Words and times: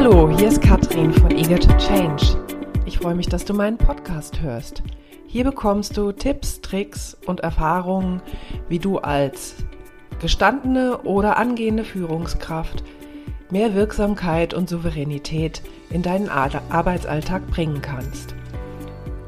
Hallo, 0.00 0.30
hier 0.30 0.46
ist 0.46 0.62
Katrin 0.62 1.12
von 1.12 1.32
Eager 1.32 1.58
to 1.58 1.76
Change. 1.76 2.24
Ich 2.86 2.98
freue 2.98 3.16
mich, 3.16 3.28
dass 3.28 3.44
du 3.44 3.52
meinen 3.52 3.76
Podcast 3.76 4.40
hörst. 4.40 4.80
Hier 5.26 5.42
bekommst 5.42 5.96
du 5.96 6.12
Tipps, 6.12 6.60
Tricks 6.60 7.16
und 7.26 7.40
Erfahrungen, 7.40 8.22
wie 8.68 8.78
du 8.78 8.98
als 8.98 9.56
gestandene 10.20 10.98
oder 10.98 11.36
angehende 11.36 11.82
Führungskraft 11.82 12.84
mehr 13.50 13.74
Wirksamkeit 13.74 14.54
und 14.54 14.68
Souveränität 14.68 15.62
in 15.90 16.02
deinen 16.02 16.28
Arbeitsalltag 16.28 17.48
bringen 17.48 17.82
kannst. 17.82 18.36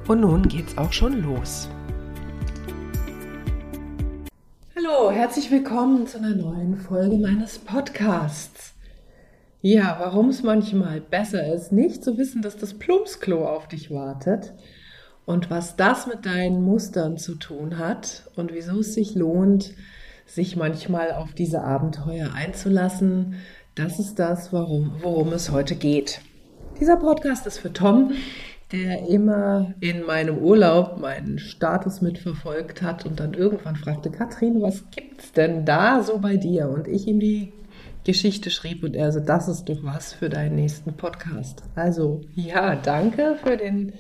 Und 0.07 0.21
nun 0.21 0.47
geht's 0.47 0.79
auch 0.79 0.93
schon 0.93 1.21
los. 1.21 1.69
Hallo, 4.77 5.11
herzlich 5.11 5.51
willkommen 5.51 6.07
zu 6.07 6.19
einer 6.19 6.37
neuen 6.37 6.77
Folge 6.77 7.17
meines 7.17 7.59
Podcasts. 7.59 8.75
Ja, 9.63 9.97
warum 10.01 10.31
es 10.31 10.43
manchmal 10.43 11.03
besser 11.03 11.53
ist, 11.53 11.71
nicht 11.71 12.03
zu 12.03 12.17
wissen, 12.17 12.41
dass 12.41 12.57
das 12.57 12.75
Plumpsklo 12.75 13.47
auf 13.47 13.69
dich 13.69 13.91
wartet 13.91 14.55
und 15.27 15.51
was 15.51 15.77
das 15.77 16.07
mit 16.07 16.25
deinen 16.25 16.63
Mustern 16.63 17.19
zu 17.19 17.35
tun 17.35 17.77
hat 17.77 18.31
und 18.37 18.55
wieso 18.55 18.81
es 18.81 18.95
sich 18.95 19.15
lohnt, 19.15 19.75
sich 20.25 20.57
manchmal 20.57 21.13
auf 21.13 21.35
diese 21.35 21.63
Abenteuer 21.63 22.33
einzulassen, 22.33 23.35
das 23.75 23.99
ist 23.99 24.19
das, 24.19 24.51
warum, 24.51 24.95
worum 25.03 25.33
es 25.35 25.51
heute 25.51 25.75
geht. 25.75 26.23
Dieser 26.81 26.97
Podcast 26.97 27.47
ist 27.47 27.59
für 27.59 27.73
Tom, 27.73 28.13
der 28.73 29.09
immer 29.09 29.75
in 29.81 30.07
meinem 30.07 30.39
Urlaub 30.39 30.99
meinen 30.99 31.39
Status 31.39 32.01
mitverfolgt 32.01 32.81
hat 32.81 33.05
und 33.05 33.21
dann 33.21 33.35
irgendwann 33.35 33.77
fragte, 33.77 34.11
Katrin, 34.11 34.63
was 34.63 34.91
gibt's 34.91 35.33
denn 35.33 35.67
da 35.67 36.03
so 36.03 36.19
bei 36.19 36.37
dir? 36.37 36.71
Und 36.71 36.89
ich 36.89 37.07
ihm 37.07 37.21
die 37.21 37.53
Geschichte 38.05 38.51
schrieb 38.51 38.83
und 38.83 38.95
er 38.95 39.13
so, 39.13 39.21
das 39.21 39.49
ist 39.49 39.69
doch 39.69 39.83
was 39.83 40.13
für 40.13 40.29
deinen 40.29 40.57
nächsten 40.57 40.95
Podcast. 40.95 41.63
Also 41.75 42.23
ja, 42.35 42.77
danke 42.77 43.37
für 43.43 43.57
den 43.57 43.93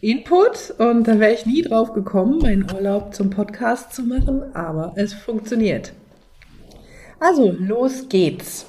Input 0.00 0.74
und 0.78 1.08
da 1.08 1.18
wäre 1.18 1.32
ich 1.32 1.46
nie 1.46 1.62
drauf 1.62 1.92
gekommen, 1.92 2.38
meinen 2.38 2.70
Urlaub 2.72 3.14
zum 3.14 3.30
Podcast 3.30 3.92
zu 3.94 4.02
machen, 4.02 4.54
aber 4.54 4.92
es 4.96 5.12
funktioniert. 5.12 5.92
Also, 7.18 7.50
los 7.50 8.08
geht's. 8.08 8.66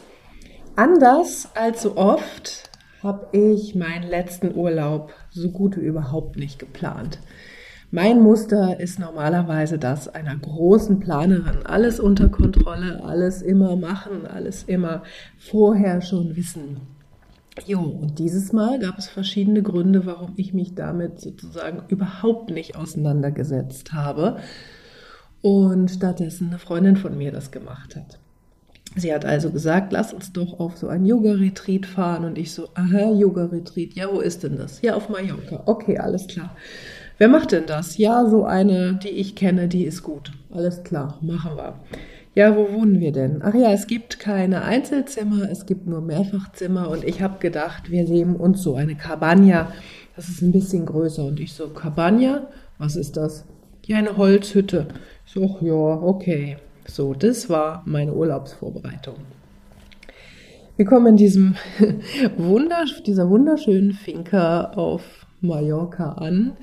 Anders 0.75 1.49
als 1.53 1.81
so 1.81 1.97
oft 1.97 2.69
habe 3.03 3.27
ich 3.37 3.75
meinen 3.75 4.09
letzten 4.09 4.55
Urlaub 4.55 5.13
so 5.31 5.49
gut 5.49 5.75
wie 5.75 5.81
überhaupt 5.81 6.37
nicht 6.37 6.59
geplant. 6.59 7.19
Mein 7.89 8.21
Muster 8.21 8.81
ist 8.81 8.99
normalerweise 8.99 9.77
das 9.79 10.09
einer 10.09 10.35
großen 10.35 10.99
Planerin. 10.99 11.65
Alles 11.65 12.01
unter 12.01 12.27
Kontrolle, 12.27 13.01
alles 13.01 13.41
immer 13.41 13.77
machen, 13.77 14.25
alles 14.25 14.63
immer 14.63 15.03
vorher 15.37 16.01
schon 16.01 16.35
wissen. 16.35 16.81
Jo, 17.65 17.79
und 17.79 18.19
dieses 18.19 18.51
Mal 18.51 18.79
gab 18.79 18.97
es 18.97 19.07
verschiedene 19.07 19.63
Gründe, 19.63 20.05
warum 20.05 20.33
ich 20.35 20.53
mich 20.53 20.75
damit 20.75 21.21
sozusagen 21.21 21.83
überhaupt 21.87 22.51
nicht 22.51 22.75
auseinandergesetzt 22.75 23.93
habe 23.93 24.37
und 25.41 25.89
stattdessen 25.89 26.49
eine 26.49 26.59
Freundin 26.59 26.97
von 26.97 27.17
mir 27.17 27.31
das 27.31 27.51
gemacht 27.51 27.95
hat. 27.95 28.19
Sie 28.97 29.13
hat 29.13 29.23
also 29.23 29.49
gesagt, 29.49 29.93
lass 29.93 30.11
uns 30.11 30.33
doch 30.33 30.59
auf 30.59 30.75
so 30.77 30.89
ein 30.89 31.05
Yoga-Retreat 31.05 31.85
fahren. 31.85 32.25
Und 32.25 32.37
ich 32.37 32.51
so, 32.51 32.67
aha, 32.73 33.11
Yoga-Retreat. 33.13 33.93
Ja, 33.93 34.11
wo 34.11 34.19
ist 34.19 34.43
denn 34.43 34.57
das? 34.57 34.81
Ja, 34.81 34.95
auf 34.95 35.09
Mallorca. 35.09 35.61
Okay, 35.65 35.97
alles 35.99 36.27
klar. 36.27 36.55
Wer 37.17 37.29
macht 37.29 37.51
denn 37.51 37.65
das? 37.65 37.97
Ja, 37.97 38.27
so 38.27 38.45
eine, 38.45 38.93
die 38.93 39.09
ich 39.09 39.35
kenne, 39.35 39.67
die 39.67 39.85
ist 39.85 40.03
gut. 40.03 40.31
Alles 40.51 40.83
klar, 40.83 41.17
machen 41.21 41.57
wir. 41.57 41.79
Ja, 42.35 42.55
wo 42.55 42.71
wohnen 42.71 42.99
wir 42.99 43.11
denn? 43.11 43.41
Ach 43.43 43.55
ja, 43.55 43.71
es 43.71 43.87
gibt 43.87 44.19
keine 44.19 44.61
Einzelzimmer, 44.63 45.49
es 45.49 45.65
gibt 45.65 45.87
nur 45.87 46.01
Mehrfachzimmer. 46.01 46.89
Und 46.89 47.03
ich 47.03 47.21
habe 47.23 47.39
gedacht, 47.39 47.89
wir 47.89 48.03
nehmen 48.03 48.35
uns 48.35 48.61
so 48.61 48.75
eine 48.75 48.93
Cabana. 48.93 49.71
Das 50.15 50.29
ist 50.29 50.43
ein 50.43 50.51
bisschen 50.51 50.85
größer. 50.85 51.25
Und 51.25 51.39
ich 51.39 51.53
so, 51.53 51.69
Cabana? 51.69 52.47
Was 52.77 52.95
ist 52.95 53.17
das? 53.17 53.45
Ja, 53.87 53.97
eine 53.97 54.17
Holzhütte. 54.17 54.87
Ich 55.25 55.33
so, 55.33 55.55
ach 55.57 55.61
ja, 55.63 55.73
okay. 55.73 56.57
So, 56.85 57.15
das 57.15 57.49
war 57.49 57.81
meine 57.85 58.13
Urlaubsvorbereitung. 58.13 59.15
Wir 60.75 60.85
kommen 60.85 61.07
in 61.07 61.17
diesem 61.17 61.55
wundersch 62.37 63.01
dieser 63.01 63.27
wunderschönen 63.31 63.93
Finca 63.93 64.65
auf 64.73 65.25
Mallorca 65.41 66.11
an, 66.13 66.55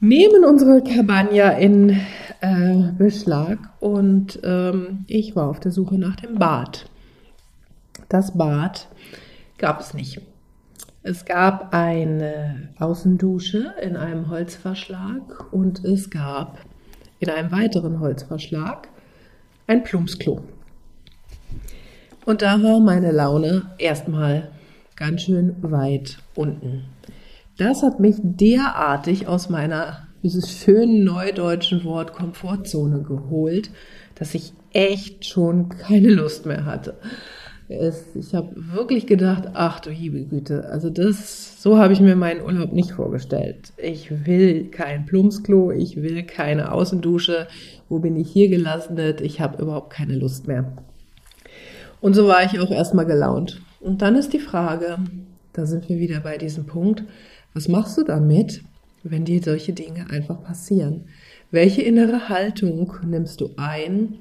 nehmen 0.00 0.44
unsere 0.44 0.82
Cabana 0.82 1.52
in 1.58 1.90
äh, 2.40 2.92
Beschlag 2.96 3.58
und 3.80 4.38
ähm, 4.44 5.04
ich 5.06 5.34
war 5.34 5.48
auf 5.48 5.60
der 5.60 5.72
Suche 5.72 5.98
nach 5.98 6.16
dem 6.16 6.38
Bad. 6.38 6.88
Das 8.08 8.36
Bad 8.36 8.88
gab 9.58 9.80
es 9.80 9.94
nicht. 9.94 10.20
Es 11.02 11.24
gab 11.24 11.74
eine 11.74 12.70
Außendusche 12.78 13.74
in 13.82 13.96
einem 13.96 14.28
Holzverschlag 14.28 15.52
und 15.52 15.84
es 15.84 16.10
gab 16.10 16.58
in 17.18 17.30
einem 17.30 17.50
weiteren 17.50 18.00
Holzverschlag 18.00 18.88
ein 19.66 19.84
Plumpsklo. 19.84 20.42
Und 22.24 22.42
da 22.42 22.62
war 22.62 22.80
meine 22.80 23.10
Laune 23.10 23.70
erstmal 23.78 24.50
ganz 24.96 25.22
schön 25.22 25.56
weit 25.62 26.18
unten. 26.34 26.84
Das 27.58 27.82
hat 27.82 27.98
mich 27.98 28.14
derartig 28.22 29.26
aus 29.26 29.50
meiner 29.50 30.06
dieses 30.22 30.50
schönen 30.50 31.02
neudeutschen 31.02 31.82
Wort 31.82 32.12
Komfortzone 32.12 33.02
geholt, 33.02 33.70
dass 34.14 34.34
ich 34.34 34.52
echt 34.72 35.26
schon 35.26 35.68
keine 35.68 36.08
Lust 36.08 36.46
mehr 36.46 36.64
hatte. 36.64 36.94
ich 37.68 38.32
habe 38.32 38.54
wirklich 38.54 39.06
gedacht, 39.08 39.50
ach 39.54 39.80
du 39.80 39.90
liebe 39.90 40.22
Güte, 40.22 40.68
also 40.70 40.88
das, 40.88 41.60
so 41.60 41.78
habe 41.78 41.92
ich 41.92 42.00
mir 42.00 42.14
meinen 42.14 42.42
Urlaub 42.42 42.72
nicht 42.72 42.92
vorgestellt. 42.92 43.72
Ich 43.76 44.24
will 44.24 44.68
kein 44.70 45.04
Plumpsklo, 45.04 45.72
ich 45.72 46.00
will 46.00 46.22
keine 46.22 46.70
Außendusche, 46.70 47.48
wo 47.88 47.98
bin 47.98 48.16
ich 48.16 48.30
hier 48.30 48.48
gelandet? 48.48 49.20
Ich 49.20 49.40
habe 49.40 49.60
überhaupt 49.60 49.92
keine 49.92 50.14
Lust 50.14 50.46
mehr. 50.46 50.72
Und 52.00 52.14
so 52.14 52.28
war 52.28 52.44
ich 52.44 52.60
auch 52.60 52.70
erstmal 52.70 53.06
gelaunt. 53.06 53.60
Und 53.80 54.00
dann 54.00 54.14
ist 54.14 54.32
die 54.32 54.38
Frage, 54.38 54.98
da 55.52 55.66
sind 55.66 55.88
wir 55.88 55.98
wieder 55.98 56.20
bei 56.20 56.38
diesem 56.38 56.66
Punkt, 56.66 57.02
was 57.54 57.68
machst 57.68 57.98
du 57.98 58.04
damit, 58.04 58.62
wenn 59.02 59.24
dir 59.24 59.42
solche 59.42 59.72
Dinge 59.72 60.10
einfach 60.10 60.42
passieren? 60.42 61.04
Welche 61.50 61.82
innere 61.82 62.28
Haltung 62.28 62.92
nimmst 63.06 63.40
du 63.40 63.50
ein, 63.56 64.18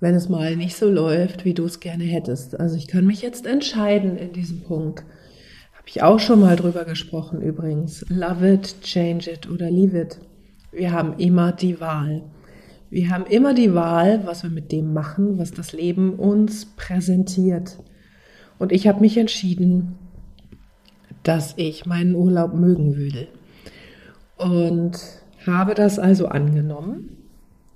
wenn 0.00 0.14
es 0.14 0.28
mal 0.28 0.56
nicht 0.56 0.76
so 0.76 0.90
läuft, 0.90 1.44
wie 1.44 1.54
du 1.54 1.64
es 1.64 1.80
gerne 1.80 2.04
hättest? 2.04 2.58
Also 2.58 2.76
ich 2.76 2.88
kann 2.88 3.06
mich 3.06 3.22
jetzt 3.22 3.46
entscheiden 3.46 4.16
in 4.16 4.32
diesem 4.32 4.62
Punkt. 4.62 5.04
Habe 5.72 5.88
ich 5.88 6.02
auch 6.02 6.18
schon 6.18 6.40
mal 6.40 6.56
drüber 6.56 6.84
gesprochen 6.84 7.42
übrigens. 7.42 8.04
Love 8.08 8.54
it, 8.54 8.80
change 8.82 9.30
it 9.30 9.50
oder 9.50 9.70
leave 9.70 10.00
it. 10.00 10.18
Wir 10.70 10.92
haben 10.92 11.18
immer 11.18 11.52
die 11.52 11.80
Wahl. 11.80 12.22
Wir 12.88 13.10
haben 13.10 13.26
immer 13.26 13.54
die 13.54 13.74
Wahl, 13.74 14.26
was 14.26 14.42
wir 14.42 14.50
mit 14.50 14.70
dem 14.70 14.92
machen, 14.92 15.38
was 15.38 15.52
das 15.52 15.72
Leben 15.72 16.14
uns 16.14 16.66
präsentiert. 16.76 17.78
Und 18.58 18.70
ich 18.70 18.86
habe 18.86 19.00
mich 19.00 19.16
entschieden, 19.16 19.98
dass 21.22 21.54
ich 21.56 21.86
meinen 21.86 22.14
Urlaub 22.14 22.54
mögen 22.54 22.96
will. 22.96 23.28
Und 24.36 24.98
habe 25.46 25.74
das 25.74 25.98
also 25.98 26.26
angenommen, 26.26 27.16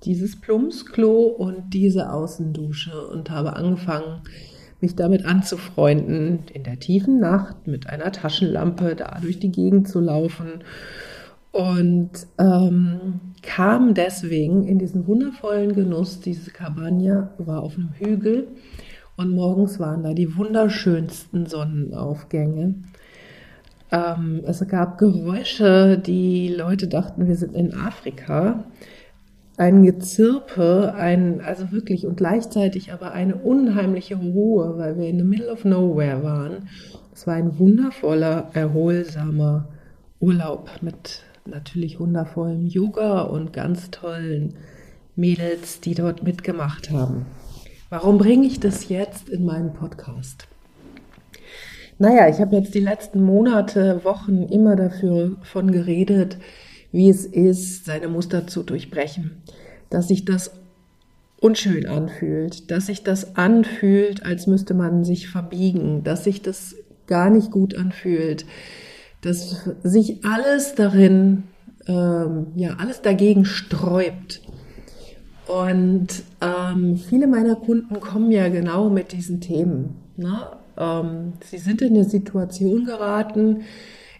dieses 0.03 0.39
Plumpsklo 0.39 1.23
und 1.23 1.73
diese 1.73 2.11
Außendusche 2.11 3.07
und 3.07 3.29
habe 3.29 3.55
angefangen, 3.55 4.21
mich 4.79 4.95
damit 4.95 5.25
anzufreunden, 5.25 6.39
in 6.53 6.63
der 6.63 6.79
tiefen 6.79 7.19
Nacht 7.19 7.67
mit 7.67 7.89
einer 7.89 8.11
Taschenlampe 8.11 8.95
da 8.95 9.17
durch 9.21 9.39
die 9.39 9.51
Gegend 9.51 9.87
zu 9.87 9.99
laufen 9.99 10.63
und 11.51 12.11
ähm, 12.37 13.19
kam 13.41 13.95
deswegen 13.95 14.67
in 14.67 14.77
diesen 14.77 15.07
wundervollen 15.07 15.73
Genuss. 15.73 16.19
Diese 16.19 16.51
Cabana 16.51 17.31
war 17.39 17.63
auf 17.63 17.75
einem 17.75 17.93
Hügel 17.97 18.49
und 19.15 19.31
morgens 19.31 19.79
waren 19.79 20.03
da 20.03 20.13
die 20.13 20.37
wunderschönsten 20.37 21.47
Sonnenaufgänge. 21.47 22.75
Ähm, 23.91 24.41
es 24.45 24.65
gab 24.67 24.97
Geräusche, 24.97 25.97
die 25.97 26.49
Leute 26.49 26.87
dachten, 26.87 27.27
wir 27.27 27.35
sind 27.35 27.55
in 27.55 27.73
Afrika. 27.73 28.65
Ein 29.57 29.83
Gezirpe, 29.83 30.93
ein, 30.95 31.41
also 31.41 31.71
wirklich 31.71 32.05
und 32.05 32.17
gleichzeitig 32.17 32.93
aber 32.93 33.11
eine 33.13 33.35
unheimliche 33.35 34.15
Ruhe, 34.15 34.77
weil 34.77 34.97
wir 34.97 35.07
in 35.07 35.17
the 35.17 35.23
middle 35.23 35.51
of 35.51 35.65
nowhere 35.65 36.21
waren. 36.21 36.69
Es 37.13 37.25
war 37.25 37.33
ein 37.33 37.57
wundervoller, 37.57 38.51
erholsamer 38.53 39.67
Urlaub 40.19 40.69
mit 40.81 41.23
natürlich 41.45 41.99
wundervollem 41.99 42.67
Yoga 42.67 43.21
und 43.21 43.53
ganz 43.53 43.89
tollen 43.89 44.55
Mädels, 45.15 45.79
die 45.81 45.95
dort 45.95 46.23
mitgemacht 46.23 46.91
haben. 46.91 47.25
Warum 47.89 48.17
bringe 48.17 48.45
ich 48.45 48.59
das 48.59 48.89
jetzt 48.89 49.29
in 49.29 49.45
meinen 49.45 49.73
Podcast? 49.73 50.46
Naja, 51.99 52.29
ich 52.29 52.39
habe 52.39 52.55
jetzt 52.55 52.75
die 52.75 52.79
letzten 52.79 53.23
Monate, 53.23 54.03
Wochen 54.03 54.43
immer 54.43 54.75
dafür 54.75 55.37
von 55.41 55.71
geredet, 55.71 56.37
wie 56.91 57.09
es 57.09 57.25
ist, 57.25 57.85
seine 57.85 58.07
Muster 58.07 58.45
zu 58.47 58.63
durchbrechen. 58.63 59.41
Dass 59.89 60.09
ich 60.09 60.25
das 60.25 60.51
unschön 61.39 61.87
anfühlt, 61.87 62.69
dass 62.71 62.87
sich 62.87 63.03
das 63.03 63.35
anfühlt, 63.35 64.25
als 64.25 64.47
müsste 64.47 64.73
man 64.73 65.03
sich 65.03 65.27
verbiegen, 65.27 66.03
dass 66.03 66.23
sich 66.23 66.41
das 66.41 66.75
gar 67.07 67.29
nicht 67.29 67.51
gut 67.51 67.75
anfühlt, 67.75 68.45
dass 69.21 69.69
sich 69.83 70.23
alles 70.25 70.75
darin, 70.75 71.43
ähm, 71.87 72.47
ja, 72.55 72.75
alles 72.75 73.01
dagegen 73.01 73.45
sträubt. 73.45 74.41
Und 75.47 76.07
ähm, 76.41 76.97
viele 76.97 77.27
meiner 77.27 77.55
Kunden 77.55 77.99
kommen 78.01 78.31
ja 78.31 78.49
genau 78.49 78.89
mit 78.89 79.13
diesen 79.13 79.39
Themen. 79.39 79.95
Ne? 80.17 80.47
Ähm, 80.77 81.33
sie 81.43 81.57
sind 81.57 81.81
in 81.81 81.95
eine 81.95 82.03
Situation 82.03 82.85
geraten, 82.85 83.61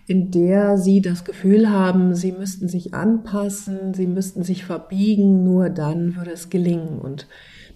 in 0.08 0.32
der 0.32 0.78
sie 0.78 1.02
das 1.02 1.26
Gefühl 1.26 1.70
haben, 1.70 2.16
sie 2.16 2.32
müssten 2.32 2.70
sich 2.70 2.94
anpassen, 2.94 3.94
sie 3.94 4.08
müssten 4.08 4.44
sich 4.44 4.64
verbiegen, 4.64 5.44
nur 5.44 5.70
dann 5.70 6.16
würde 6.16 6.32
es 6.32 6.50
gelingen. 6.50 7.00
Und 7.00 7.28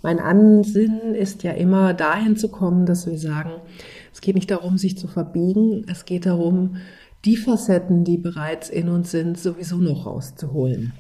mein 0.01 0.19
Ansinn 0.19 1.13
ist 1.13 1.43
ja 1.43 1.51
immer 1.51 1.93
dahin 1.93 2.37
zu 2.37 2.47
kommen, 2.47 2.85
dass 2.85 3.05
wir 3.05 3.17
sagen, 3.17 3.51
es 4.13 4.21
geht 4.21 4.35
nicht 4.35 4.49
darum, 4.49 4.77
sich 4.77 4.97
zu 4.97 5.07
verbiegen, 5.07 5.85
es 5.89 6.05
geht 6.05 6.25
darum, 6.25 6.77
die 7.25 7.37
Facetten, 7.37 8.03
die 8.03 8.17
bereits 8.17 8.69
in 8.69 8.89
uns 8.89 9.11
sind, 9.11 9.37
sowieso 9.37 9.77
noch 9.77 10.05
rauszuholen, 10.05 10.93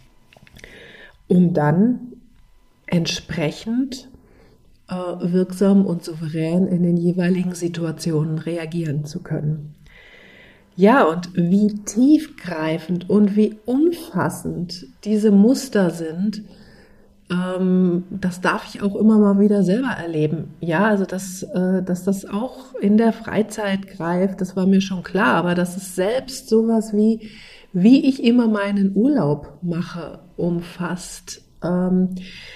um 1.27 1.53
dann 1.53 2.13
entsprechend 2.85 4.10
wirksam 4.91 5.85
und 5.85 6.03
souverän 6.03 6.67
in 6.67 6.83
den 6.83 6.97
jeweiligen 6.97 7.55
Situationen 7.55 8.37
reagieren 8.37 9.05
zu 9.05 9.21
können. 9.21 9.75
Ja, 10.75 11.03
und 11.03 11.29
wie 11.35 11.75
tiefgreifend 11.83 13.09
und 13.09 13.35
wie 13.35 13.57
umfassend 13.65 14.87
diese 15.03 15.31
Muster 15.31 15.89
sind, 15.91 16.43
ähm, 17.29 18.03
das 18.09 18.41
darf 18.41 18.65
ich 18.73 18.81
auch 18.81 18.95
immer 18.95 19.17
mal 19.17 19.39
wieder 19.39 19.63
selber 19.63 19.91
erleben. 19.91 20.53
Ja, 20.59 20.85
also 20.85 21.05
dass, 21.05 21.43
äh, 21.43 21.83
dass 21.83 22.03
das 22.03 22.25
auch 22.25 22.75
in 22.75 22.97
der 22.97 23.13
Freizeit 23.13 23.87
greift, 23.87 24.41
das 24.41 24.55
war 24.55 24.65
mir 24.65 24.81
schon 24.81 25.03
klar, 25.03 25.35
aber 25.35 25.55
dass 25.55 25.77
es 25.77 25.95
selbst 25.95 26.49
sowas 26.49 26.93
wie, 26.93 27.29
wie 27.73 28.07
ich 28.07 28.23
immer 28.23 28.47
meinen 28.47 28.95
Urlaub 28.95 29.57
mache, 29.61 30.19
umfasst. 30.35 31.41
Ähm, 31.63 32.15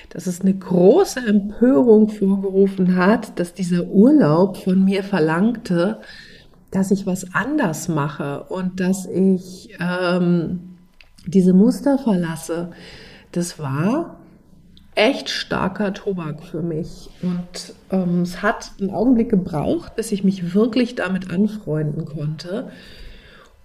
dass 0.09 0.27
es 0.27 0.41
eine 0.41 0.53
große 0.53 1.19
Empörung 1.19 2.09
vorgerufen 2.09 2.95
hat, 2.95 3.39
dass 3.39 3.53
dieser 3.53 3.85
Urlaub 3.87 4.57
von 4.57 4.83
mir 4.83 5.03
verlangte, 5.03 5.99
dass 6.71 6.91
ich 6.91 7.05
was 7.05 7.33
anders 7.33 7.87
mache 7.87 8.43
und 8.49 8.79
dass 8.79 9.05
ich 9.05 9.77
ähm, 9.79 10.77
diese 11.27 11.53
Muster 11.53 11.97
verlasse, 11.97 12.71
das 13.31 13.59
war 13.59 14.17
echt 14.95 15.29
starker 15.29 15.93
Tobak 15.93 16.43
für 16.43 16.61
mich. 16.61 17.09
Und 17.21 17.75
ähm, 17.91 18.21
es 18.21 18.41
hat 18.41 18.71
einen 18.79 18.89
Augenblick 18.89 19.29
gebraucht, 19.29 19.95
bis 19.95 20.11
ich 20.11 20.23
mich 20.23 20.53
wirklich 20.53 20.95
damit 20.95 21.31
anfreunden 21.31 22.05
konnte. 22.05 22.71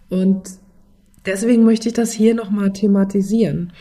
Und 0.08 0.42
deswegen 1.24 1.64
möchte 1.64 1.88
ich 1.88 1.94
das 1.94 2.12
hier 2.12 2.34
nochmal 2.34 2.72
thematisieren. 2.72 3.72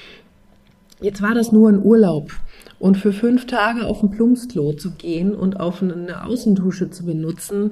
Jetzt 1.01 1.22
war 1.22 1.34
das 1.34 1.51
nur 1.51 1.69
ein 1.69 1.81
Urlaub. 1.81 2.31
Und 2.78 2.98
für 2.98 3.12
fünf 3.12 3.46
Tage 3.46 3.86
auf 3.86 4.04
ein 4.04 4.12
Plumpsklo 4.12 4.74
zu 4.74 4.92
gehen 4.92 5.34
und 5.34 5.60
auf 5.60 5.81
eine 5.81 6.25
Außendusche 6.25 6.90
zu 6.90 7.06
benutzen, 7.06 7.72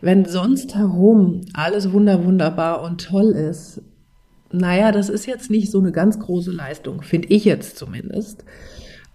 wenn 0.00 0.24
sonst 0.24 0.74
herum 0.74 1.42
alles 1.52 1.92
wunder 1.92 2.24
wunderbar 2.24 2.82
und 2.82 3.04
toll 3.04 3.30
ist, 3.30 3.82
naja, 4.52 4.90
das 4.90 5.08
ist 5.08 5.26
jetzt 5.26 5.50
nicht 5.50 5.70
so 5.70 5.78
eine 5.78 5.92
ganz 5.92 6.18
große 6.18 6.50
Leistung, 6.50 7.02
finde 7.02 7.28
ich 7.28 7.44
jetzt 7.44 7.76
zumindest. 7.76 8.44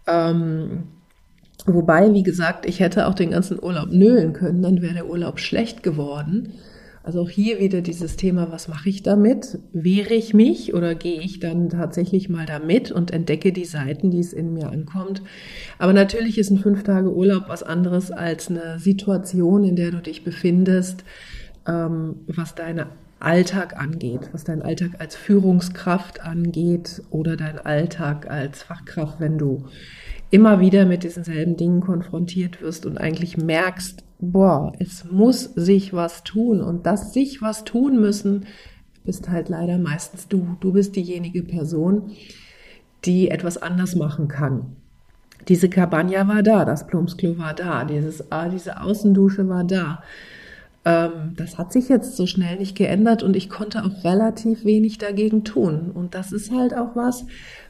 Ähm, 0.08 0.84
wobei, 1.66 2.14
wie 2.14 2.24
gesagt, 2.24 2.66
ich 2.66 2.80
hätte 2.80 3.08
auch 3.08 3.14
den 3.14 3.32
ganzen 3.32 3.62
Urlaub 3.62 3.90
nölen 3.90 4.32
können, 4.32 4.62
dann 4.62 4.82
wäre 4.82 4.94
der 4.94 5.10
Urlaub 5.10 5.40
schlecht 5.40 5.84
geworden. 5.84 6.54
Also 7.06 7.22
auch 7.22 7.30
hier 7.30 7.60
wieder 7.60 7.82
dieses 7.82 8.16
Thema, 8.16 8.52
was 8.52 8.68
mache 8.68 8.90
ich 8.90 9.04
damit? 9.04 9.60
Wehre 9.74 10.16
ich 10.16 10.34
mich 10.34 10.74
oder 10.74 10.96
gehe 10.96 11.22
ich 11.22 11.40
dann 11.40 11.70
tatsächlich 11.70 12.30
mal 12.30 12.48
damit 12.48 12.92
und 12.92 13.12
entdecke 13.12 13.54
die 13.54 13.66
Seiten, 13.66 14.10
die 14.10 14.20
es 14.20 14.34
in 14.34 14.54
mir 14.54 14.72
ankommt? 14.72 15.22
Aber 15.78 15.94
natürlich 15.94 16.40
ist 16.40 16.50
ein 16.50 16.58
fünf 16.58 16.82
Tage 16.82 17.14
Urlaub 17.14 17.44
was 17.48 17.62
anderes 17.62 18.10
als 18.10 18.50
eine 18.50 18.80
Situation, 18.80 19.64
in 19.64 19.76
der 19.76 19.92
du 19.92 20.02
dich 20.02 20.24
befindest, 20.24 21.04
ähm, 21.68 22.22
was 22.26 22.56
deine 22.56 22.88
Alltag 23.20 23.80
angeht, 23.80 24.22
was 24.32 24.44
dein 24.44 24.64
Alltag 24.64 24.96
als 24.98 25.16
Führungskraft 25.16 26.22
angeht 26.22 27.04
oder 27.12 27.38
dein 27.38 27.60
Alltag 27.60 28.32
als 28.32 28.64
Fachkraft, 28.64 29.20
wenn 29.20 29.38
du 29.38 29.66
immer 30.32 30.60
wieder 30.60 30.88
mit 30.88 31.04
diesen 31.04 31.24
selben 31.24 31.56
Dingen 31.56 31.82
konfrontiert 31.82 32.64
wirst 32.64 32.88
und 32.88 32.98
eigentlich 32.98 33.38
merkst, 33.38 34.05
boah, 34.20 34.74
es 34.80 35.06
muss 35.12 35.44
sich 35.56 35.94
was 35.94 36.24
tun 36.24 36.62
und 36.62 36.86
das 36.86 37.14
sich 37.14 37.42
was 37.42 37.64
tun 37.64 38.00
müssen, 38.00 38.46
bist 39.04 39.30
halt 39.30 39.50
leider 39.50 39.78
meistens 39.78 40.28
du. 40.28 40.58
Du 40.60 40.74
bist 40.74 40.96
diejenige 40.96 41.44
Person, 41.44 42.12
die 43.06 43.30
etwas 43.30 43.58
anders 43.58 43.96
machen 43.96 44.28
kann. 44.28 44.76
Diese 45.48 45.70
Cabana 45.70 46.28
war 46.28 46.42
da, 46.42 46.66
das 46.66 46.88
Plumpsklo 46.88 47.38
war 47.38 47.54
da, 47.54 47.86
dieses, 47.86 48.32
ah, 48.32 48.50
diese 48.50 48.82
Außendusche 48.82 49.48
war 49.48 49.64
da. 49.64 50.02
Ähm, 50.86 51.34
das 51.36 51.58
hat 51.58 51.74
sich 51.74 51.90
jetzt 51.90 52.16
so 52.16 52.28
schnell 52.28 52.58
nicht 52.58 52.78
geändert 52.78 53.24
und 53.24 53.36
ich 53.36 53.50
konnte 53.50 53.84
auch 53.84 54.04
relativ 54.04 54.64
wenig 54.64 55.00
dagegen 55.00 55.44
tun. 55.44 55.92
Und 55.92 56.14
das 56.14 56.32
ist 56.32 56.52
halt 56.52 56.78
auch 56.78 56.96
was, 56.96 57.26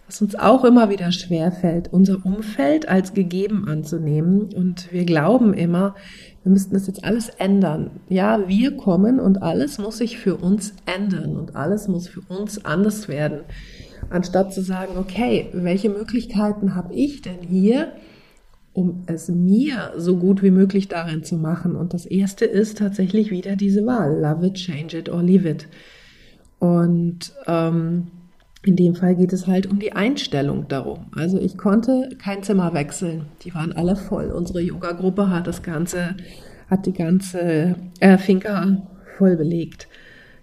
was 0.05 0.21
uns 0.21 0.35
auch 0.35 0.65
immer 0.65 0.89
wieder 0.89 1.11
schwerfällt, 1.11 1.91
unser 1.91 2.25
Umfeld 2.25 2.87
als 2.89 3.13
gegeben 3.13 3.67
anzunehmen. 3.67 4.53
Und 4.53 4.91
wir 4.91 5.05
glauben 5.05 5.53
immer, 5.53 5.95
wir 6.43 6.51
müssten 6.51 6.73
das 6.73 6.87
jetzt 6.87 7.05
alles 7.05 7.29
ändern. 7.29 7.89
Ja, 8.09 8.47
wir 8.47 8.75
kommen 8.75 9.19
und 9.19 9.41
alles 9.41 9.79
muss 9.79 9.97
sich 9.97 10.19
für 10.19 10.35
uns 10.35 10.73
ändern 10.85 11.37
und 11.37 11.55
alles 11.55 11.87
muss 11.87 12.07
für 12.07 12.21
uns 12.27 12.65
anders 12.65 13.07
werden. 13.07 13.39
Anstatt 14.09 14.53
zu 14.53 14.61
sagen, 14.61 14.97
okay, 14.97 15.47
welche 15.53 15.89
Möglichkeiten 15.89 16.75
habe 16.75 16.93
ich 16.93 17.21
denn 17.21 17.41
hier, 17.41 17.93
um 18.75 19.03
es 19.07 19.29
mir 19.29 19.93
so 19.95 20.17
gut 20.17 20.43
wie 20.43 20.51
möglich 20.51 20.89
darin 20.89 21.23
zu 21.23 21.37
machen? 21.37 21.77
Und 21.77 21.93
das 21.93 22.05
erste 22.05 22.43
ist 22.43 22.77
tatsächlich 22.77 23.31
wieder 23.31 23.55
diese 23.55 23.85
Wahl. 23.85 24.19
Love 24.19 24.47
it, 24.47 24.55
change 24.55 24.97
it 24.97 25.07
or 25.07 25.23
leave 25.23 25.49
it. 25.49 25.67
Und 26.59 27.33
ähm, 27.47 28.07
in 28.63 28.75
dem 28.75 28.93
Fall 28.95 29.15
geht 29.15 29.31
es 29.31 29.47
halt 29.47 29.65
um 29.67 29.79
die 29.79 29.93
Einstellung 29.93 30.67
darum. 30.67 31.05
Also 31.15 31.39
ich 31.39 31.57
konnte 31.57 32.09
kein 32.21 32.43
Zimmer 32.43 32.73
wechseln. 32.73 33.27
Die 33.43 33.55
waren 33.55 33.71
alle 33.71 33.95
voll. 33.95 34.25
Unsere 34.31 34.59
Yoga-Gruppe 34.59 35.29
hat 35.29 35.47
das 35.47 35.63
ganze, 35.63 36.17
hat 36.69 36.85
die 36.85 36.93
ganze 36.93 37.75
äh, 38.01 38.17
Finca 38.17 38.89
voll 39.17 39.37
belegt. 39.37 39.87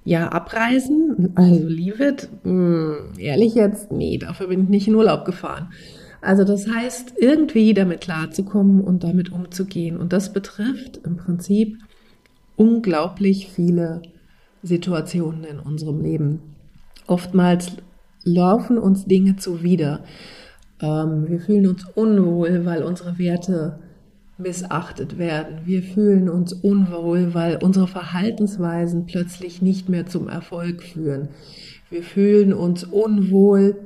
Ja, 0.05 0.29
abreisen, 0.29 1.33
also 1.35 1.69
leave 1.69 2.03
it, 2.03 2.29
mh, 2.45 2.51
hm, 2.51 2.97
ehrlich 3.19 3.55
jetzt, 3.55 3.93
nee, 3.93 4.19
dafür 4.19 4.49
bin 4.49 4.65
ich 4.65 4.69
nicht 4.69 4.89
in 4.89 4.97
Urlaub 4.97 5.25
gefahren. 5.25 5.69
Also 6.23 6.45
das 6.45 6.69
heißt, 6.69 7.14
irgendwie 7.19 7.75
damit 7.75 8.00
klarzukommen 8.00 8.81
und 8.81 9.02
damit 9.02 9.33
umzugehen. 9.33 9.97
Und 9.97 10.12
das 10.12 10.33
betrifft 10.33 11.00
im 11.05 11.17
Prinzip 11.17 11.79
unglaublich 12.57 13.49
viele 13.49 14.02
Situationen 14.62 15.43
in 15.45 15.59
unserem 15.59 16.00
Leben. 16.00 16.41
Oftmals 17.09 17.73
laufen 18.23 18.79
uns 18.79 19.05
Dinge 19.05 19.37
zuwider. 19.37 20.05
Ähm, 20.81 21.29
wir 21.29 21.41
fühlen 21.41 21.67
uns 21.67 21.85
unwohl, 21.97 22.64
weil 22.64 22.85
unsere 22.85 23.19
Werte 23.19 23.81
missachtet 24.38 25.19
werden. 25.19 25.62
Wir 25.64 25.83
fühlen 25.83 26.29
uns 26.29 26.52
unwohl, 26.52 27.35
weil 27.35 27.57
unsere 27.57 27.88
Verhaltensweisen 27.88 29.07
plötzlich 29.07 29.61
nicht 29.61 29.88
mehr 29.88 30.07
zum 30.07 30.29
Erfolg 30.29 30.83
führen. 30.83 31.31
Wir 31.91 32.05
fühlen 32.05 32.52
uns 32.52 32.85
unwohl, 32.85 33.76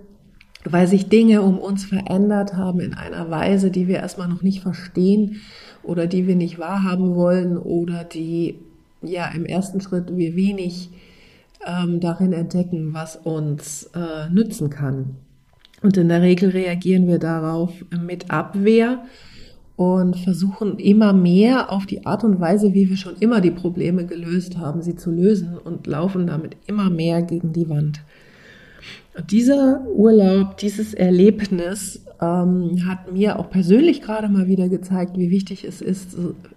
weil 0.72 0.86
sich 0.86 1.08
Dinge 1.08 1.42
um 1.42 1.58
uns 1.58 1.84
verändert 1.84 2.54
haben 2.54 2.80
in 2.80 2.94
einer 2.94 3.30
Weise, 3.30 3.70
die 3.70 3.88
wir 3.88 3.96
erstmal 3.96 4.28
noch 4.28 4.42
nicht 4.42 4.60
verstehen 4.60 5.40
oder 5.82 6.06
die 6.06 6.26
wir 6.26 6.36
nicht 6.36 6.58
wahrhaben 6.58 7.14
wollen 7.14 7.56
oder 7.56 8.04
die 8.04 8.56
ja 9.02 9.30
im 9.34 9.44
ersten 9.44 9.80
Schritt 9.80 10.16
wir 10.16 10.34
wenig 10.34 10.90
ähm, 11.66 12.00
darin 12.00 12.32
entdecken, 12.32 12.92
was 12.92 13.16
uns 13.16 13.90
äh, 13.94 14.30
nützen 14.30 14.70
kann. 14.70 15.16
Und 15.82 15.96
in 15.96 16.08
der 16.08 16.22
Regel 16.22 16.50
reagieren 16.50 17.06
wir 17.06 17.18
darauf 17.18 17.72
mit 18.04 18.30
Abwehr 18.30 19.04
und 19.76 20.16
versuchen 20.16 20.78
immer 20.78 21.12
mehr 21.12 21.70
auf 21.70 21.84
die 21.86 22.06
Art 22.06 22.24
und 22.24 22.40
Weise, 22.40 22.72
wie 22.72 22.88
wir 22.88 22.96
schon 22.96 23.16
immer 23.20 23.40
die 23.40 23.50
Probleme 23.50 24.06
gelöst 24.06 24.56
haben, 24.56 24.80
sie 24.80 24.96
zu 24.96 25.10
lösen 25.10 25.56
und 25.58 25.86
laufen 25.86 26.26
damit 26.26 26.56
immer 26.66 26.88
mehr 26.88 27.22
gegen 27.22 27.52
die 27.52 27.68
Wand. 27.68 28.00
Dieser 29.30 29.86
Urlaub, 29.88 30.58
dieses 30.58 30.92
Erlebnis 30.92 32.04
ähm, 32.20 32.86
hat 32.86 33.12
mir 33.12 33.38
auch 33.38 33.50
persönlich 33.50 34.02
gerade 34.02 34.28
mal 34.28 34.46
wieder 34.46 34.68
gezeigt, 34.68 35.16
wie 35.16 35.30
wichtig 35.30 35.64
es 35.64 35.80
ist, 35.80 36.16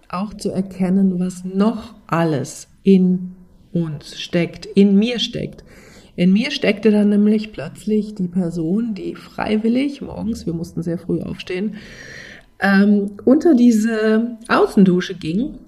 auch 0.10 0.34
zu 0.34 0.52
erkennen, 0.52 1.20
was 1.20 1.46
noch 1.46 1.96
alles 2.08 2.68
in 2.84 3.32
uns 3.72 4.20
steckt, 4.20 4.66
in 4.66 4.98
mir 4.98 5.20
steckt. 5.20 5.64
In 6.16 6.34
mir 6.34 6.52
steckte 6.52 6.92
dann 6.92 7.10
nämlich 7.10 7.54
plötzlich 7.54 8.16
die 8.16 8.28
Person, 8.28 8.94
die 8.94 9.16
freiwillig 9.16 10.02
morgens, 10.02 10.46
wir 10.46 10.54
mussten 10.54 10.84
sehr 10.84 10.98
früh 10.98 11.22
aufstehen, 11.22 11.76
ähm, 12.60 13.12
unter 13.24 13.56
diese 13.56 14.38
Außendusche 14.50 15.16
ging 15.16 15.60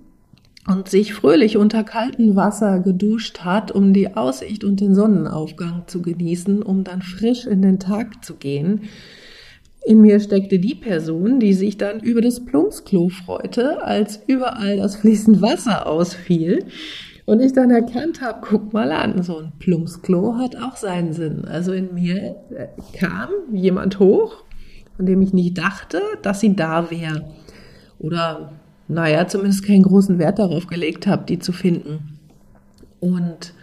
und 0.67 0.87
sich 0.87 1.13
fröhlich 1.13 1.57
unter 1.57 1.83
kaltem 1.83 2.35
Wasser 2.35 2.79
geduscht 2.79 3.39
hat, 3.39 3.71
um 3.71 3.93
die 3.93 4.15
Aussicht 4.15 4.63
und 4.63 4.79
den 4.79 4.93
Sonnenaufgang 4.93 5.83
zu 5.87 6.01
genießen, 6.01 6.61
um 6.61 6.83
dann 6.83 7.01
frisch 7.01 7.45
in 7.45 7.61
den 7.61 7.79
Tag 7.79 8.23
zu 8.23 8.35
gehen. 8.35 8.81
In 9.83 10.01
mir 10.01 10.19
steckte 10.19 10.59
die 10.59 10.75
Person, 10.75 11.39
die 11.39 11.53
sich 11.53 11.77
dann 11.77 11.99
über 11.99 12.21
das 12.21 12.45
Plumpsklo 12.45 13.09
freute, 13.09 13.83
als 13.83 14.21
überall 14.27 14.77
das 14.77 14.97
fließend 14.97 15.41
Wasser 15.41 15.87
ausfiel. 15.87 16.65
Und 17.25 17.39
ich 17.39 17.53
dann 17.53 17.71
erkannt 17.71 18.21
habe, 18.21 18.45
guck 18.47 18.73
mal 18.73 18.91
an, 18.91 19.23
so 19.23 19.37
ein 19.37 19.53
Plumpsklo 19.57 20.37
hat 20.37 20.55
auch 20.55 20.75
seinen 20.75 21.13
Sinn. 21.13 21.45
Also 21.45 21.71
in 21.71 21.93
mir 21.93 22.35
äh, 22.51 22.67
kam 22.97 23.29
jemand 23.51 23.99
hoch, 23.99 24.43
von 24.95 25.05
dem 25.05 25.21
ich 25.21 25.33
nicht 25.33 25.57
dachte, 25.57 26.01
dass 26.21 26.41
sie 26.41 26.55
da 26.55 26.91
wäre. 26.91 27.25
Oder 27.97 28.60
naja, 28.91 29.27
zumindest 29.27 29.65
keinen 29.65 29.83
großen 29.83 30.19
Wert 30.19 30.39
darauf 30.39 30.67
gelegt 30.67 31.07
habe, 31.07 31.25
die 31.25 31.39
zu 31.39 31.53
finden. 31.53 32.19
Und 32.99 33.53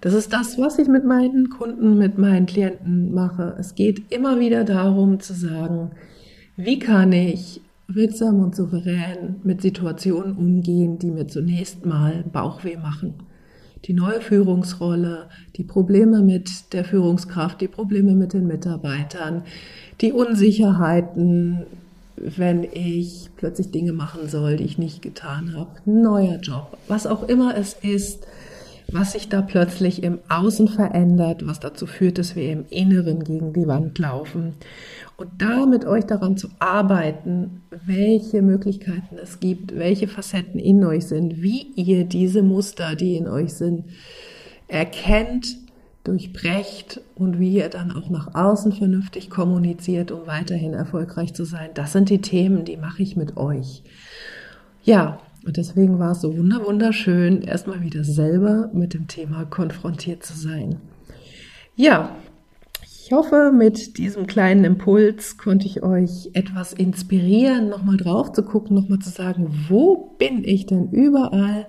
das 0.00 0.14
ist 0.14 0.32
das, 0.32 0.58
was 0.58 0.78
ich 0.78 0.88
mit 0.88 1.04
meinen 1.04 1.48
Kunden, 1.48 1.96
mit 1.96 2.18
meinen 2.18 2.46
Klienten 2.46 3.14
mache. 3.14 3.56
Es 3.58 3.74
geht 3.74 4.12
immer 4.12 4.38
wieder 4.38 4.64
darum 4.64 5.20
zu 5.20 5.32
sagen, 5.32 5.92
wie 6.56 6.78
kann 6.78 7.12
ich 7.12 7.62
wirksam 7.86 8.40
und 8.40 8.56
souverän 8.56 9.36
mit 9.44 9.62
Situationen 9.62 10.36
umgehen, 10.36 10.98
die 10.98 11.10
mir 11.10 11.26
zunächst 11.26 11.86
mal 11.86 12.24
Bauchweh 12.32 12.76
machen. 12.76 13.14
Die 13.84 13.92
neue 13.92 14.20
Führungsrolle, 14.20 15.28
die 15.56 15.64
Probleme 15.64 16.22
mit 16.22 16.72
der 16.72 16.84
Führungskraft, 16.84 17.60
die 17.60 17.68
Probleme 17.68 18.14
mit 18.14 18.32
den 18.32 18.46
Mitarbeitern, 18.46 19.42
die 20.00 20.12
Unsicherheiten, 20.12 21.66
wenn 22.16 22.64
ich 22.64 23.30
plötzlich 23.36 23.70
Dinge 23.70 23.92
machen 23.92 24.28
soll, 24.28 24.56
die 24.56 24.64
ich 24.64 24.78
nicht 24.78 25.02
getan 25.02 25.54
habe, 25.56 25.70
neuer 25.84 26.36
Job, 26.36 26.76
was 26.88 27.06
auch 27.06 27.28
immer 27.28 27.56
es 27.56 27.74
ist, 27.74 28.26
was 28.92 29.12
sich 29.12 29.28
da 29.28 29.42
plötzlich 29.42 30.02
im 30.02 30.18
Außen 30.28 30.68
verändert, 30.68 31.46
was 31.46 31.58
dazu 31.58 31.86
führt, 31.86 32.18
dass 32.18 32.36
wir 32.36 32.52
im 32.52 32.66
Inneren 32.70 33.24
gegen 33.24 33.52
die 33.52 33.66
Wand 33.66 33.98
laufen. 33.98 34.54
Und 35.16 35.30
da 35.38 35.66
mit 35.66 35.84
euch 35.84 36.04
daran 36.04 36.36
zu 36.36 36.48
arbeiten, 36.58 37.62
welche 37.86 38.42
Möglichkeiten 38.42 39.16
es 39.20 39.40
gibt, 39.40 39.76
welche 39.76 40.08
Facetten 40.08 40.60
in 40.60 40.84
euch 40.84 41.06
sind, 41.06 41.40
wie 41.42 41.72
ihr 41.76 42.04
diese 42.04 42.42
Muster, 42.42 42.94
die 42.94 43.16
in 43.16 43.26
euch 43.26 43.54
sind, 43.54 43.84
erkennt, 44.68 45.56
durchbrecht 46.04 47.00
und 47.14 47.40
wie 47.40 47.54
ihr 47.54 47.70
dann 47.70 47.90
auch 47.90 48.10
nach 48.10 48.34
außen 48.34 48.72
vernünftig 48.72 49.30
kommuniziert, 49.30 50.12
um 50.12 50.26
weiterhin 50.26 50.74
erfolgreich 50.74 51.34
zu 51.34 51.44
sein. 51.44 51.70
Das 51.74 51.92
sind 51.92 52.10
die 52.10 52.20
Themen, 52.20 52.64
die 52.64 52.76
mache 52.76 53.02
ich 53.02 53.16
mit 53.16 53.36
euch. 53.36 53.82
Ja, 54.82 55.18
und 55.46 55.56
deswegen 55.56 55.98
war 55.98 56.12
es 56.12 56.20
so 56.20 56.36
wunderschön, 56.36 57.42
erstmal 57.42 57.82
wieder 57.82 58.04
selber 58.04 58.70
mit 58.72 58.94
dem 58.94 59.08
Thema 59.08 59.44
konfrontiert 59.44 60.24
zu 60.24 60.36
sein. 60.36 60.76
Ja, 61.74 62.14
ich 62.82 63.12
hoffe, 63.12 63.52
mit 63.52 63.98
diesem 63.98 64.26
kleinen 64.26 64.64
Impuls 64.64 65.36
konnte 65.36 65.66
ich 65.66 65.82
euch 65.82 66.30
etwas 66.32 66.72
inspirieren, 66.72 67.68
nochmal 67.68 67.98
drauf 67.98 68.32
zu 68.32 68.42
gucken, 68.42 68.74
nochmal 68.74 69.00
zu 69.00 69.10
sagen, 69.10 69.66
wo 69.68 70.14
bin 70.18 70.42
ich 70.44 70.64
denn 70.64 70.90
überall 70.90 71.66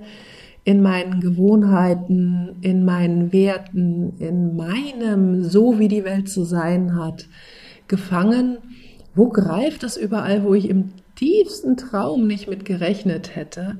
in 0.65 0.81
meinen 0.81 1.22
Gewohnheiten, 1.22 2.55
in 2.62 2.84
meinen 2.84 3.31
Werten, 3.31 4.13
in 4.17 4.55
meinem, 4.57 5.43
so 5.43 5.79
wie 5.79 5.88
die 5.88 6.03
Welt 6.03 6.27
zu 6.27 6.43
sein 6.43 6.95
hat, 6.95 7.27
gefangen? 7.88 8.57
Wo 9.13 9.29
greift 9.29 9.84
das 9.84 9.95
überall, 9.95 10.43
wo 10.43 10.55
ich 10.55 10.67
im 10.67 10.89
tiefsten 11.15 11.77
Traum 11.77 12.25
nicht 12.25 12.50
mit 12.50 12.65
gerechnet 12.65 13.36
hätte? 13.36 13.77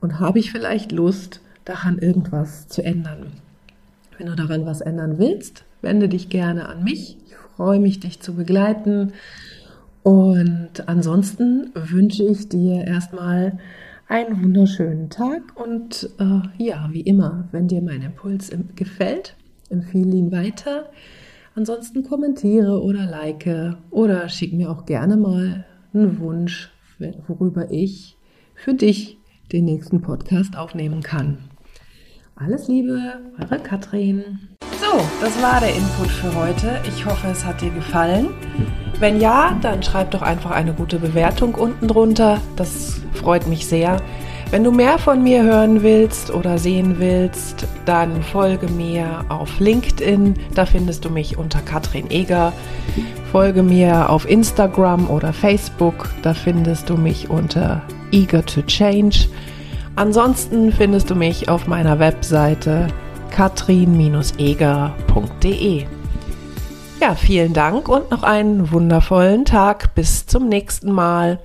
Und 0.00 0.18
habe 0.18 0.40
ich 0.40 0.50
vielleicht 0.50 0.90
Lust, 0.90 1.40
daran 1.64 1.98
irgendwas 1.98 2.66
zu 2.66 2.84
ändern? 2.84 3.28
Wenn 4.18 4.26
du 4.26 4.34
daran 4.34 4.66
was 4.66 4.80
ändern 4.80 5.18
willst, 5.18 5.64
wende 5.82 6.08
dich 6.08 6.28
gerne 6.30 6.68
an 6.68 6.82
mich. 6.82 7.16
Ich 7.26 7.36
freue 7.56 7.78
mich, 7.78 8.00
dich 8.00 8.20
zu 8.20 8.34
begleiten. 8.34 9.12
Und 10.02 10.88
ansonsten 10.88 11.70
wünsche 11.74 12.24
ich 12.24 12.48
dir 12.48 12.84
erstmal 12.84 13.58
einen 14.08 14.42
wunderschönen 14.42 15.10
Tag 15.10 15.42
und 15.56 16.10
äh, 16.18 16.62
ja, 16.62 16.88
wie 16.92 17.00
immer, 17.00 17.48
wenn 17.52 17.68
dir 17.68 17.82
mein 17.82 18.02
Impuls 18.02 18.50
gefällt, 18.76 19.36
empfehle 19.70 20.16
ihn 20.16 20.32
weiter. 20.32 20.90
Ansonsten 21.54 22.02
kommentiere 22.02 22.82
oder 22.82 23.06
like 23.06 23.76
oder 23.90 24.28
schick 24.28 24.52
mir 24.52 24.70
auch 24.70 24.86
gerne 24.86 25.16
mal 25.16 25.64
einen 25.92 26.18
Wunsch, 26.18 26.72
worüber 27.28 27.70
ich 27.70 28.16
für 28.54 28.74
dich 28.74 29.18
den 29.52 29.64
nächsten 29.64 30.00
Podcast 30.00 30.56
aufnehmen 30.56 31.02
kann. 31.02 31.38
Alles 32.36 32.66
Liebe, 32.66 33.20
eure 33.38 33.60
Katrin. 33.60 34.53
So, 34.80 35.00
das 35.20 35.40
war 35.40 35.60
der 35.60 35.74
Input 35.74 36.10
für 36.10 36.34
heute. 36.34 36.80
Ich 36.88 37.06
hoffe, 37.06 37.28
es 37.28 37.44
hat 37.44 37.60
dir 37.60 37.70
gefallen. 37.70 38.30
Wenn 38.98 39.20
ja, 39.20 39.56
dann 39.60 39.82
schreib 39.82 40.10
doch 40.10 40.22
einfach 40.22 40.50
eine 40.50 40.72
gute 40.72 40.98
Bewertung 40.98 41.54
unten 41.54 41.86
drunter. 41.86 42.40
Das 42.56 43.00
freut 43.12 43.46
mich 43.46 43.66
sehr. 43.66 43.98
Wenn 44.50 44.64
du 44.64 44.72
mehr 44.72 44.98
von 44.98 45.22
mir 45.22 45.42
hören 45.42 45.82
willst 45.82 46.32
oder 46.32 46.58
sehen 46.58 46.98
willst, 46.98 47.66
dann 47.84 48.22
folge 48.22 48.68
mir 48.68 49.24
auf 49.28 49.60
LinkedIn. 49.60 50.34
Da 50.54 50.66
findest 50.66 51.04
du 51.04 51.10
mich 51.10 51.38
unter 51.38 51.60
Katrin 51.60 52.10
Eger. 52.10 52.52
Folge 53.30 53.62
mir 53.62 54.10
auf 54.10 54.28
Instagram 54.28 55.08
oder 55.08 55.32
Facebook. 55.32 56.08
Da 56.22 56.34
findest 56.34 56.90
du 56.90 56.96
mich 56.96 57.30
unter 57.30 57.82
Eager 58.12 58.44
to 58.44 58.62
Change. 58.62 59.28
Ansonsten 59.96 60.72
findest 60.72 61.10
du 61.10 61.14
mich 61.14 61.48
auf 61.48 61.66
meiner 61.66 61.98
Webseite 61.98 62.88
katrin-eger.de. 63.34 65.86
Ja, 67.00 67.14
vielen 67.16 67.52
Dank 67.52 67.88
und 67.88 68.12
noch 68.12 68.22
einen 68.22 68.70
wundervollen 68.70 69.44
Tag. 69.44 69.96
Bis 69.96 70.24
zum 70.24 70.48
nächsten 70.48 70.92
Mal. 70.92 71.40